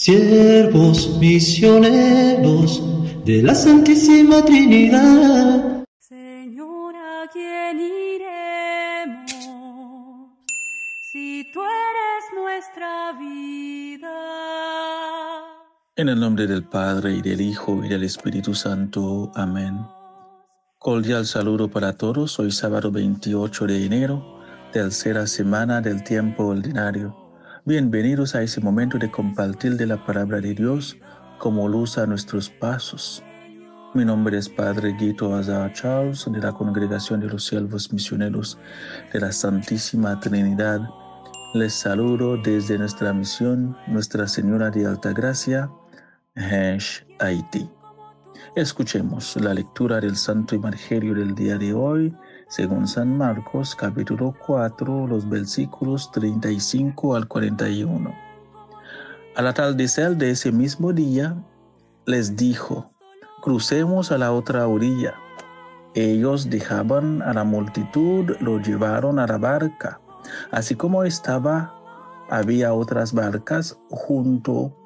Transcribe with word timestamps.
siervos 0.00 1.18
misioneros 1.18 2.82
de 3.26 3.42
la 3.42 3.54
Santísima 3.54 4.42
Trinidad. 4.42 5.84
Señor, 5.98 6.94
¿a 6.96 7.28
quién 7.30 7.80
iremos 7.80 9.30
si 11.12 11.46
tú 11.52 11.60
eres 11.60 12.24
nuestra 12.34 13.12
vida? 13.12 14.08
En 15.96 16.08
el 16.08 16.18
nombre 16.18 16.46
del 16.46 16.64
Padre 16.64 17.16
y 17.16 17.20
del 17.20 17.42
Hijo 17.42 17.84
y 17.84 17.88
del 17.90 18.04
Espíritu 18.04 18.54
Santo. 18.54 19.30
Amén. 19.34 19.86
Cordial 20.78 21.26
saludo 21.26 21.70
para 21.70 21.92
todos. 21.92 22.38
Hoy 22.38 22.52
sábado 22.52 22.90
28 22.90 23.66
de 23.66 23.84
enero, 23.84 24.40
tercera 24.72 25.26
semana 25.26 25.82
del 25.82 26.02
tiempo 26.02 26.46
ordinario. 26.46 27.29
Bienvenidos 27.66 28.34
a 28.34 28.42
ese 28.42 28.58
momento 28.62 28.96
de 28.96 29.10
compartir 29.10 29.76
de 29.76 29.86
la 29.86 30.02
palabra 30.06 30.40
de 30.40 30.54
Dios 30.54 30.96
como 31.38 31.68
luz 31.68 31.98
a 31.98 32.06
nuestros 32.06 32.48
pasos. 32.48 33.22
Mi 33.92 34.02
nombre 34.02 34.38
es 34.38 34.48
Padre 34.48 34.94
Guito 34.98 35.34
Azar 35.34 35.70
Charles 35.74 36.24
de 36.32 36.38
la 36.38 36.52
Congregación 36.52 37.20
de 37.20 37.26
los 37.26 37.44
Siervos 37.44 37.92
Misioneros 37.92 38.56
de 39.12 39.20
la 39.20 39.30
Santísima 39.30 40.18
Trinidad. 40.20 40.80
Les 41.52 41.74
saludo 41.74 42.38
desde 42.38 42.78
nuestra 42.78 43.12
misión 43.12 43.76
Nuestra 43.88 44.26
Señora 44.26 44.70
de 44.70 44.86
Alta 44.86 45.12
Gracia, 45.12 45.70
Hesh, 46.36 47.04
Haití. 47.18 47.68
Escuchemos 48.56 49.36
la 49.36 49.52
lectura 49.52 50.00
del 50.00 50.16
Santo 50.16 50.54
Evangelio 50.54 51.14
del 51.14 51.34
día 51.34 51.58
de 51.58 51.74
hoy, 51.74 52.16
según 52.50 52.88
San 52.88 53.16
Marcos 53.16 53.76
capítulo 53.76 54.34
4, 54.44 55.06
los 55.06 55.28
versículos 55.28 56.10
35 56.10 57.14
al 57.14 57.28
41. 57.28 58.12
Al 59.36 59.46
atardecer 59.46 60.16
de 60.16 60.32
ese 60.32 60.50
mismo 60.50 60.92
día, 60.92 61.36
les 62.06 62.34
dijo, 62.34 62.90
crucemos 63.40 64.10
a 64.10 64.18
la 64.18 64.32
otra 64.32 64.66
orilla. 64.66 65.14
Ellos 65.94 66.50
dejaban 66.50 67.22
a 67.22 67.32
la 67.34 67.44
multitud, 67.44 68.36
lo 68.40 68.58
llevaron 68.58 69.20
a 69.20 69.28
la 69.28 69.38
barca. 69.38 70.00
Así 70.50 70.74
como 70.74 71.04
estaba, 71.04 71.72
había 72.30 72.74
otras 72.74 73.12
barcas 73.12 73.78
junto 73.90 74.76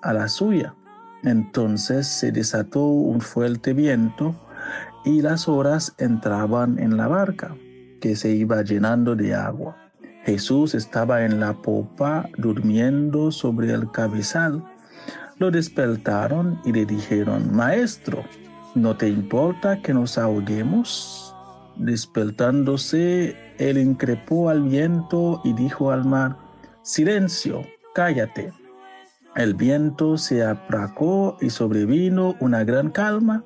a 0.00 0.14
la 0.14 0.26
suya. 0.26 0.74
Entonces 1.22 2.06
se 2.06 2.32
desató 2.32 2.80
un 2.80 3.20
fuerte 3.20 3.74
viento 3.74 4.34
y 5.04 5.22
las 5.22 5.48
horas 5.48 5.94
entraban 5.98 6.78
en 6.78 6.96
la 6.96 7.08
barca, 7.08 7.56
que 8.00 8.16
se 8.16 8.30
iba 8.30 8.62
llenando 8.62 9.16
de 9.16 9.34
agua. 9.34 9.76
Jesús 10.24 10.74
estaba 10.74 11.24
en 11.24 11.40
la 11.40 11.54
popa 11.54 12.28
durmiendo 12.36 13.32
sobre 13.32 13.72
el 13.72 13.90
cabezal. 13.90 14.62
Lo 15.38 15.50
despertaron 15.50 16.60
y 16.64 16.72
le 16.72 16.84
dijeron, 16.84 17.54
Maestro, 17.54 18.22
¿no 18.74 18.96
te 18.96 19.08
importa 19.08 19.80
que 19.80 19.94
nos 19.94 20.18
ahoguemos? 20.18 21.34
Despertándose, 21.76 23.36
él 23.58 23.78
increpó 23.78 24.50
al 24.50 24.62
viento 24.62 25.40
y 25.44 25.54
dijo 25.54 25.90
al 25.90 26.04
mar, 26.04 26.36
Silencio, 26.82 27.62
cállate. 27.94 28.52
El 29.36 29.54
viento 29.54 30.18
se 30.18 30.44
aplacó 30.44 31.36
y 31.40 31.50
sobrevino 31.50 32.34
una 32.40 32.64
gran 32.64 32.90
calma. 32.90 33.44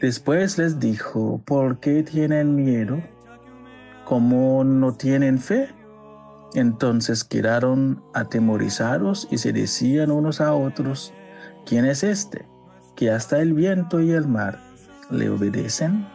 Después 0.00 0.58
les 0.58 0.78
dijo, 0.78 1.42
¿por 1.44 1.80
qué 1.80 2.04
tienen 2.04 2.54
miedo? 2.54 3.02
¿Cómo 4.04 4.62
no 4.62 4.94
tienen 4.94 5.40
fe? 5.40 5.74
Entonces 6.54 7.24
quedaron 7.24 8.00
atemorizados 8.14 9.26
y 9.30 9.38
se 9.38 9.52
decían 9.52 10.12
unos 10.12 10.40
a 10.40 10.54
otros, 10.54 11.12
¿quién 11.66 11.84
es 11.84 12.04
este? 12.04 12.46
Que 12.94 13.10
hasta 13.10 13.40
el 13.40 13.54
viento 13.54 14.00
y 14.00 14.12
el 14.12 14.28
mar 14.28 14.60
le 15.10 15.30
obedecen. 15.30 16.06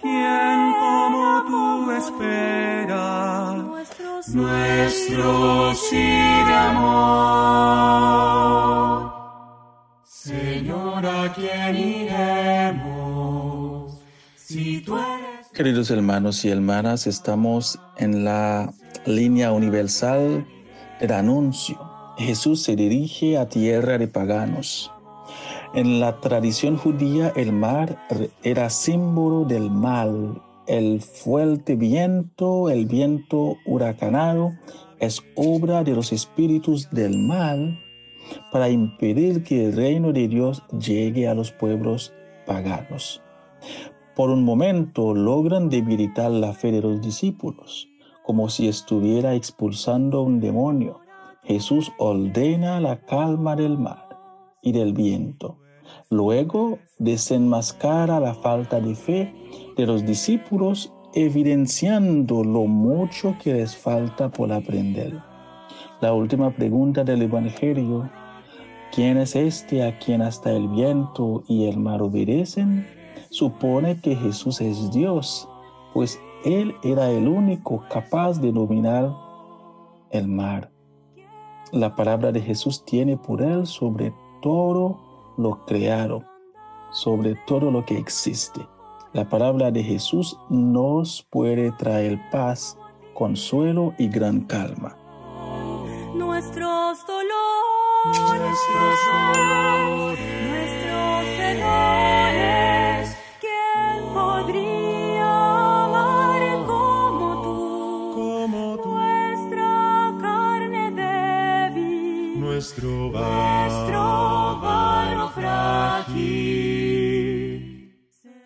¿quién 0.00 0.72
como 0.80 1.44
tú? 1.46 1.86
Nuestro 4.32 5.74
sí 5.74 5.96
de 5.96 6.54
amor. 6.54 7.52
Señor, 10.04 11.04
¿a 11.04 11.30
quién 11.34 11.76
iremos? 11.76 12.72
Si 14.34 14.80
tú 14.80 14.96
eres... 14.96 15.48
Queridos 15.52 15.90
hermanos 15.90 16.42
y 16.46 16.48
hermanas, 16.48 17.06
estamos 17.06 17.78
en 17.98 18.24
la 18.24 18.72
línea 19.04 19.52
universal 19.52 20.46
del 21.00 21.12
anuncio. 21.12 21.78
Jesús 22.16 22.62
se 22.62 22.76
dirige 22.76 23.36
a 23.36 23.50
tierra 23.50 23.98
de 23.98 24.08
paganos. 24.08 24.90
En 25.74 26.00
la 26.00 26.20
tradición 26.20 26.78
judía 26.78 27.30
el 27.36 27.52
mar 27.52 27.98
era 28.42 28.70
símbolo 28.70 29.44
del 29.44 29.70
mal. 29.70 30.40
El 30.66 31.02
fuerte 31.02 31.76
viento, 31.76 32.70
el 32.70 32.86
viento 32.86 33.56
huracanado, 33.66 34.52
es 34.98 35.22
obra 35.36 35.84
de 35.84 35.94
los 35.94 36.10
espíritus 36.10 36.88
del 36.90 37.18
mal 37.18 37.78
para 38.50 38.70
impedir 38.70 39.42
que 39.42 39.66
el 39.66 39.76
reino 39.76 40.14
de 40.14 40.26
Dios 40.26 40.62
llegue 40.70 41.28
a 41.28 41.34
los 41.34 41.52
pueblos 41.52 42.14
paganos. 42.46 43.22
Por 44.16 44.30
un 44.30 44.42
momento 44.42 45.14
logran 45.14 45.68
debilitar 45.68 46.30
la 46.30 46.54
fe 46.54 46.72
de 46.72 46.80
los 46.80 47.02
discípulos, 47.02 47.88
como 48.22 48.48
si 48.48 48.66
estuviera 48.66 49.34
expulsando 49.34 50.22
un 50.22 50.40
demonio. 50.40 51.00
Jesús 51.42 51.92
ordena 51.98 52.80
la 52.80 53.02
calma 53.02 53.54
del 53.54 53.76
mar 53.76 54.08
y 54.62 54.72
del 54.72 54.94
viento. 54.94 55.58
Luego 56.10 56.78
desenmascara 56.98 58.20
la 58.20 58.34
falta 58.34 58.80
de 58.80 58.94
fe 58.94 59.34
de 59.76 59.86
los 59.86 60.04
discípulos, 60.04 60.92
evidenciando 61.14 62.44
lo 62.44 62.66
mucho 62.66 63.36
que 63.42 63.54
les 63.54 63.76
falta 63.76 64.28
por 64.30 64.52
aprender. 64.52 65.20
La 66.00 66.12
última 66.12 66.50
pregunta 66.50 67.04
del 67.04 67.22
Evangelio, 67.22 68.10
¿quién 68.92 69.16
es 69.18 69.36
este 69.36 69.82
a 69.84 69.98
quien 69.98 70.22
hasta 70.22 70.50
el 70.52 70.68
viento 70.68 71.42
y 71.48 71.66
el 71.66 71.78
mar 71.78 72.02
obedecen? 72.02 72.86
Supone 73.30 74.00
que 74.00 74.16
Jesús 74.16 74.60
es 74.60 74.90
Dios, 74.92 75.48
pues 75.92 76.20
Él 76.44 76.74
era 76.82 77.10
el 77.10 77.26
único 77.26 77.84
capaz 77.88 78.40
de 78.40 78.52
dominar 78.52 79.14
el 80.10 80.28
mar. 80.28 80.70
La 81.72 81.96
palabra 81.96 82.30
de 82.30 82.40
Jesús 82.40 82.84
tiene 82.84 83.16
por 83.16 83.42
Él 83.42 83.66
sobre 83.66 84.12
todo 84.42 85.13
lo 85.36 85.64
creado, 85.64 86.22
sobre 86.92 87.34
todo 87.46 87.70
lo 87.70 87.84
que 87.84 87.98
existe. 87.98 88.66
La 89.12 89.28
palabra 89.28 89.70
de 89.70 89.82
Jesús 89.82 90.38
nos 90.50 91.26
puede 91.30 91.70
traer 91.72 92.18
paz, 92.32 92.76
consuelo 93.14 93.94
y 93.98 94.08
gran 94.08 94.40
calma. 94.40 94.96
Nuestros 96.14 97.06
dolores, 97.06 98.20
Nuestros 98.20 99.36
dolores, 99.36 100.53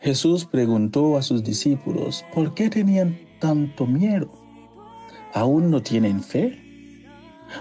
Jesús 0.00 0.44
preguntó 0.44 1.16
a 1.16 1.22
sus 1.22 1.42
discípulos, 1.42 2.24
¿por 2.32 2.54
qué 2.54 2.70
tenían 2.70 3.18
tanto 3.40 3.86
miedo? 3.86 4.30
¿Aún 5.34 5.70
no 5.70 5.82
tienen 5.82 6.22
fe? 6.22 6.58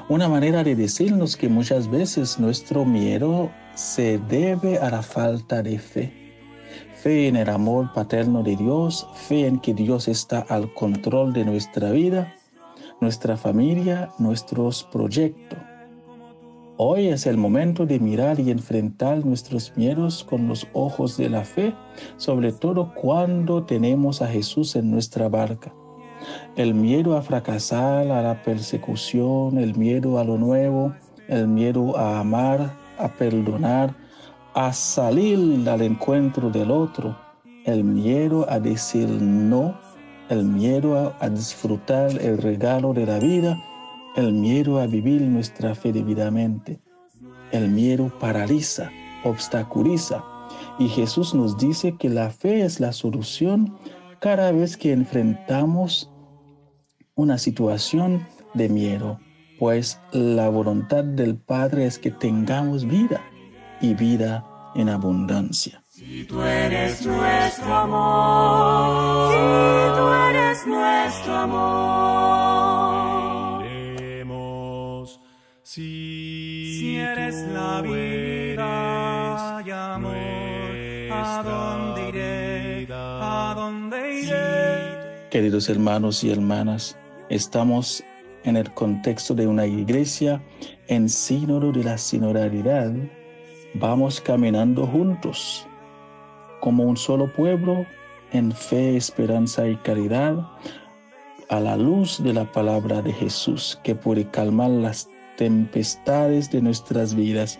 Una 0.09 0.27
manera 0.27 0.63
de 0.63 0.75
decirnos 0.75 1.35
que 1.35 1.49
muchas 1.49 1.89
veces 1.89 2.39
nuestro 2.39 2.85
miedo 2.85 3.51
se 3.75 4.17
debe 4.17 4.77
a 4.79 4.89
la 4.89 5.01
falta 5.01 5.63
de 5.63 5.79
fe. 5.79 6.13
Fe 6.95 7.27
en 7.27 7.35
el 7.35 7.49
amor 7.49 7.93
paterno 7.93 8.43
de 8.43 8.55
Dios, 8.55 9.07
fe 9.13 9.47
en 9.47 9.59
que 9.59 9.73
Dios 9.73 10.07
está 10.07 10.39
al 10.39 10.73
control 10.73 11.33
de 11.33 11.45
nuestra 11.45 11.91
vida, 11.91 12.35
nuestra 12.99 13.37
familia, 13.37 14.09
nuestros 14.19 14.83
proyectos. 14.83 15.59
Hoy 16.79 17.07
es 17.07 17.25
el 17.25 17.37
momento 17.37 17.87
de 17.87 17.99
mirar 17.99 18.39
y 18.39 18.51
enfrentar 18.51 19.25
nuestros 19.25 19.73
miedos 19.75 20.23
con 20.23 20.47
los 20.47 20.67
ojos 20.73 21.17
de 21.17 21.27
la 21.27 21.43
fe, 21.43 21.73
sobre 22.17 22.51
todo 22.51 22.93
cuando 22.93 23.63
tenemos 23.63 24.21
a 24.21 24.27
Jesús 24.27 24.75
en 24.75 24.91
nuestra 24.91 25.27
barca. 25.27 25.73
El 26.55 26.75
miedo 26.75 27.17
a 27.17 27.23
fracasar, 27.23 28.11
a 28.11 28.21
la 28.21 28.43
persecución, 28.43 29.57
el 29.57 29.75
miedo 29.75 30.19
a 30.19 30.23
lo 30.23 30.37
nuevo, 30.37 30.93
el 31.27 31.47
miedo 31.47 31.97
a 31.97 32.19
amar, 32.19 32.77
a 32.99 33.07
perdonar, 33.07 33.95
a 34.53 34.71
salir 34.71 35.67
al 35.67 35.81
encuentro 35.81 36.51
del 36.51 36.69
otro, 36.69 37.17
el 37.65 37.83
miedo 37.83 38.45
a 38.47 38.59
decir 38.59 39.09
no, 39.09 39.79
el 40.29 40.43
miedo 40.45 40.95
a, 40.95 41.25
a 41.25 41.27
disfrutar 41.27 42.11
el 42.21 42.37
regalo 42.37 42.93
de 42.93 43.07
la 43.07 43.17
vida, 43.17 43.57
el 44.15 44.33
miedo 44.33 44.79
a 44.79 44.87
vivir 44.87 45.21
nuestra 45.21 45.75
fe 45.75 45.91
debidamente. 45.91 46.79
El 47.51 47.69
miedo 47.69 48.11
paraliza, 48.19 48.89
obstaculiza. 49.23 50.23
Y 50.79 50.87
Jesús 50.89 51.33
nos 51.33 51.57
dice 51.57 51.95
que 51.97 52.09
la 52.09 52.29
fe 52.29 52.63
es 52.63 52.79
la 52.79 52.93
solución 52.93 53.77
cada 54.19 54.51
vez 54.51 54.77
que 54.77 54.93
enfrentamos 54.93 56.11
una 57.15 57.37
situación 57.37 58.27
de 58.53 58.69
miedo, 58.69 59.19
pues 59.59 59.99
la 60.11 60.49
voluntad 60.49 61.03
del 61.03 61.35
Padre 61.35 61.85
es 61.85 61.99
que 61.99 62.11
tengamos 62.11 62.85
vida 62.85 63.21
y 63.81 63.93
vida 63.93 64.45
en 64.75 64.89
abundancia. 64.89 65.83
Si 65.89 66.25
tú 66.25 66.41
eres 66.41 67.05
nuestro 67.05 67.73
amor, 67.73 69.31
si 69.31 69.99
tú 69.99 70.07
eres 70.07 70.67
nuestro 70.67 71.35
amor. 71.35 71.76
Eres 77.11 77.35
la 77.53 77.81
vida 77.81 79.61
eres 79.61 79.67
y 79.67 79.71
amor, 79.71 80.15
¿a 81.11 81.43
dónde 81.43 82.09
iré? 82.09 82.87
¿A 82.91 83.53
dónde 83.55 84.21
iré? 84.23 85.29
Queridos 85.29 85.69
hermanos 85.69 86.23
y 86.23 86.31
hermanas, 86.31 86.97
estamos 87.29 88.03
en 88.43 88.57
el 88.57 88.73
contexto 88.73 89.33
de 89.33 89.47
una 89.47 89.65
iglesia 89.65 90.41
en 90.87 91.09
sínodo 91.09 91.71
de 91.71 91.83
la 91.83 91.97
sinodalidad. 91.97 92.93
Vamos 93.75 94.21
caminando 94.21 94.85
juntos 94.87 95.65
como 96.61 96.83
un 96.83 96.97
solo 96.97 97.31
pueblo 97.33 97.85
en 98.31 98.51
fe, 98.51 98.97
esperanza 98.97 99.67
y 99.67 99.75
caridad 99.77 100.35
a 101.49 101.59
la 101.59 101.77
luz 101.77 102.21
de 102.21 102.33
la 102.33 102.51
palabra 102.51 103.01
de 103.01 103.13
Jesús 103.13 103.79
que 103.83 103.95
puede 103.95 104.29
calmar 104.29 104.69
las 104.69 105.07
tempestades 105.37 106.51
de 106.51 106.61
nuestras 106.61 107.15
vidas 107.15 107.59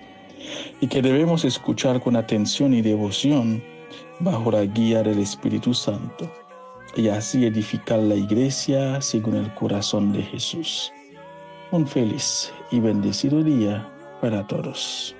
y 0.82 0.88
que 0.88 1.02
debemos 1.02 1.46
escuchar 1.46 2.02
con 2.02 2.16
atención 2.16 2.74
y 2.74 2.82
devoción 2.82 3.64
bajo 4.20 4.52
la 4.52 4.66
guía 4.66 5.04
del 5.04 5.20
Espíritu 5.20 5.74
Santo 5.74 6.30
y 6.96 7.10
así 7.10 7.46
edificar 7.46 8.00
la 8.00 8.16
iglesia 8.16 9.00
según 9.02 9.36
el 9.36 9.54
corazón 9.54 10.12
de 10.12 10.24
Jesús. 10.24 10.92
Un 11.72 11.86
feliz 11.86 12.52
y 12.72 12.80
bendecido 12.80 13.44
día 13.44 13.88
para 14.22 14.46
todos. 14.48 15.16